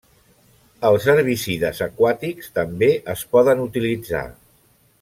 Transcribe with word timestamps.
Els 0.87 1.03
herbicides 1.13 1.81
aquàtics 1.87 2.49
també 2.57 2.89
es 3.15 3.25
poden 3.37 3.63
utilitzar. 3.67 4.25